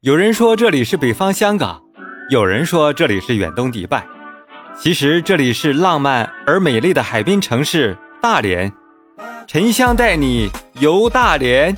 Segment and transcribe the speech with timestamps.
[0.00, 1.82] 有人说这里是北方香港，
[2.30, 4.06] 有人说这里是远东迪拜，
[4.78, 8.72] 其实这里是浪漫而美丽的海滨城市大连。
[9.48, 11.76] 沉香带你游大连。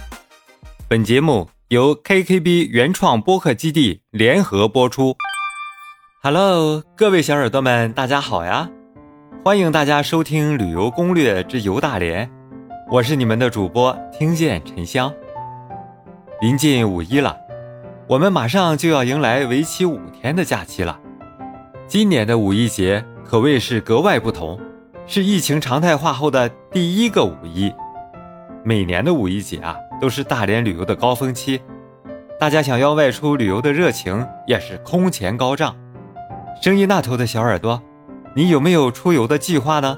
[0.86, 5.16] 本节目由 KKB 原创播客基地联合播出。
[6.22, 8.68] Hello，各位小耳朵们，大家好呀！
[9.42, 12.30] 欢迎大家收听旅游攻略之游大连，
[12.90, 15.10] 我是你们的主播听见沉香。
[16.42, 17.34] 临近五一了。
[18.10, 20.98] 我们马上就要迎来为期五天的假期了。
[21.86, 24.58] 今年的五一节可谓是格外不同，
[25.06, 27.72] 是疫情常态化后的第一个五一。
[28.64, 31.60] 每年的五一节啊，都是大连旅游的高峰期，
[32.36, 35.76] 大家想要外出旅游的热情也是空前高涨。
[36.60, 37.80] 声音那头的小耳朵，
[38.34, 39.96] 你有没有出游的计划呢？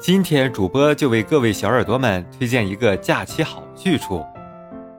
[0.00, 4.24] 今天主播就为各位小耳朵们推荐一个假期好去处。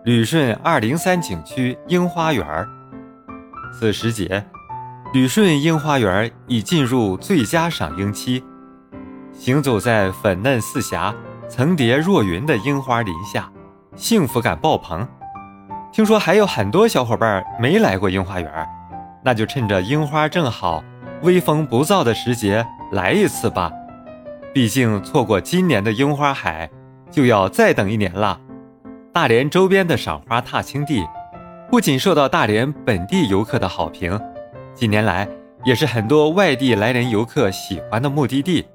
[0.05, 2.45] 旅顺二零三景区樱花园，
[3.77, 4.45] 此时节，
[5.13, 8.41] 旅顺樱花园已进入最佳赏樱期。
[9.33, 11.14] 行走在粉嫩似霞、
[11.50, 13.52] 层叠若云的樱花林下，
[13.97, 15.06] 幸福感爆棚。
[15.91, 18.50] 听说还有很多小伙伴没来过樱花园，
[19.22, 20.81] 那就趁着樱花正好、
[21.23, 23.69] 微风不燥的时节来一次吧。
[24.53, 26.69] 毕竟错过今年的樱花海，
[27.11, 28.39] 就要再等一年了。
[29.20, 31.06] 大连周边的赏花踏青地，
[31.70, 34.17] 不仅受到大连本地游客的好评，
[34.73, 35.28] 近年来
[35.66, 38.66] 也是很多外地来人游客喜欢的目的地。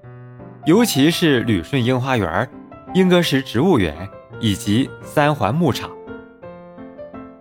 [0.67, 2.47] 尤其是旅顺樱花园、
[2.93, 3.97] 莺歌石植物园
[4.39, 5.91] 以及三环牧场。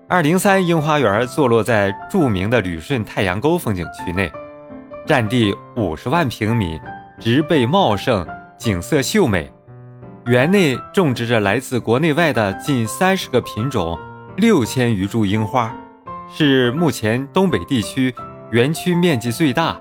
[0.08, 4.32] 二零三樱花园坐落在著名的旅顺太阳沟风景区内，
[5.06, 6.80] 占地五十万平米，
[7.20, 8.26] 植被茂盛，
[8.58, 9.52] 景色秀美。
[10.26, 14.00] 园内种植着来自国内外的近三十个品种，
[14.38, 15.76] 六千余株樱花，
[16.34, 18.16] 是目前东北地区
[18.50, 19.78] 园区面积最大、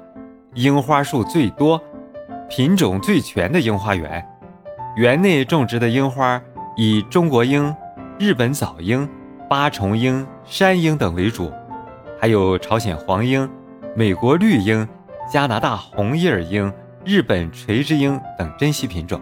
[0.55, 1.81] 樱花树最多、
[2.51, 4.27] 品种最全的樱花园。
[4.97, 6.43] 园内种植的樱花
[6.77, 7.73] 以中国樱、
[8.19, 9.09] 日本早樱、
[9.49, 11.53] 八重樱、山樱等为主，
[12.21, 13.49] 还有朝鲜黄樱、
[13.95, 14.87] 美国绿樱、
[15.33, 16.73] 加拿大红叶樱、
[17.05, 19.21] 日本垂枝樱等珍稀品种。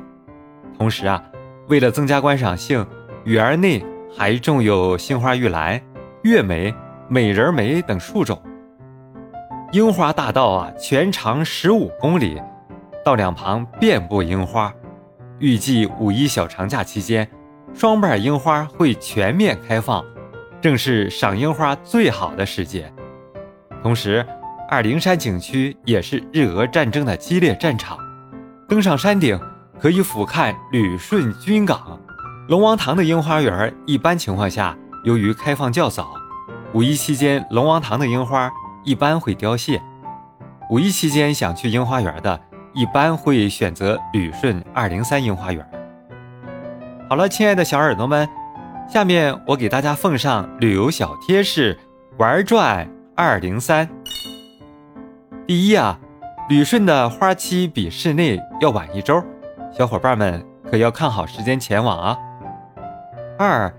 [0.81, 1.23] 同时啊，
[1.69, 2.87] 为了增加观赏性，
[3.25, 3.85] 园内
[4.17, 5.79] 还种有杏花玉兰、
[6.23, 6.75] 月梅、
[7.07, 8.41] 美人梅等树种。
[9.73, 12.41] 樱花大道啊，全长十五公里，
[13.05, 14.73] 道两旁遍布樱花。
[15.39, 17.29] 预计五一小长假期间，
[17.75, 20.03] 双瓣樱花会全面开放，
[20.63, 22.91] 正是赏樱花最好的时节。
[23.83, 24.27] 同时，
[24.71, 27.99] 二灵山景区也是日俄战争的激烈战场，
[28.67, 29.39] 登上山顶。
[29.81, 31.99] 可以俯瞰旅顺军港，
[32.49, 36.13] 龙王塘的樱花园一般情况下，由于开放较早，
[36.75, 38.53] 五一期间龙王塘的樱花
[38.85, 39.81] 一般会凋谢。
[40.69, 42.39] 五一期间想去樱花园的，
[42.75, 45.67] 一般会选择旅顺二零三樱花园。
[47.09, 48.29] 好了，亲爱的小耳朵们，
[48.87, 51.79] 下面我给大家奉上旅游小贴士：
[52.19, 52.87] 玩转
[53.17, 53.89] 二零三。
[55.47, 55.99] 第一啊，
[56.51, 59.25] 旅顺的花期比市内要晚一周。
[59.73, 62.19] 小伙伴们可要看好时间前往啊！
[63.39, 63.73] 二，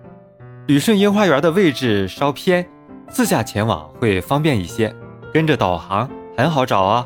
[0.65, 2.65] 旅顺樱花园的位置稍偏，
[3.09, 4.95] 自驾前往会方便一些，
[5.33, 7.05] 跟着导航很好找啊。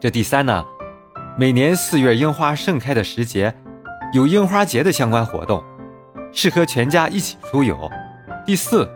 [0.00, 0.64] 这第三呢，
[1.38, 3.54] 每年四月樱花盛开的时节，
[4.14, 5.62] 有樱花节的相关活动，
[6.32, 7.78] 适合全家一起出游。
[8.46, 8.90] 第四，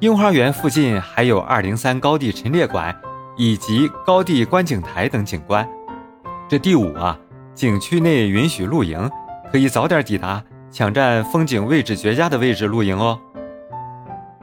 [0.00, 2.98] 樱花园附近还有二零三高地陈列馆
[3.36, 5.68] 以及高地观景台等景观。
[6.48, 7.18] 这第五啊。
[7.54, 9.10] 景区内允许露营，
[9.50, 13.18] 可以早点抵达，抢占风景位置绝佳的位置露营哦。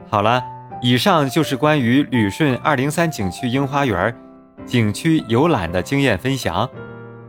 [0.08, 0.42] 好了，
[0.80, 4.16] 以上就是关于旅顺二零三景区樱花园
[4.64, 6.68] 景区游览的经验分享。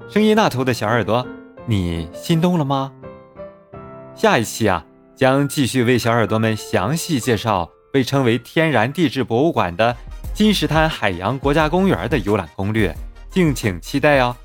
[0.09, 1.25] 声音那头的小耳朵，
[1.66, 2.92] 你心动了吗？
[4.13, 9.95] 下一期啊，将继续为小耳朵们详细介绍被称为天然地质博物馆的
[10.34, 12.95] 金石滩海洋国家公园的游览攻略，
[13.30, 14.36] 敬请期待哦。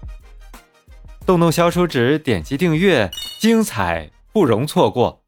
[1.26, 5.25] 动动小手指，点击订阅，精彩不容错过。